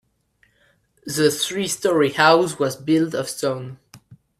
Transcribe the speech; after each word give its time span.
The 1.05 1.29
three 1.29 1.67
story 1.67 2.09
house 2.13 2.57
was 2.57 2.75
built 2.75 3.13
of 3.13 3.29
stone. 3.29 3.77